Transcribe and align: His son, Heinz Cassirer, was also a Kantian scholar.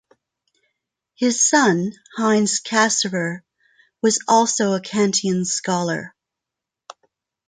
His 1.13 1.47
son, 1.47 1.91
Heinz 2.17 2.59
Cassirer, 2.59 3.43
was 4.01 4.17
also 4.27 4.73
a 4.73 4.81
Kantian 4.81 5.45
scholar. 5.45 6.15